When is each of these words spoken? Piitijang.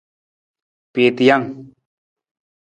Piitijang. 0.93 1.45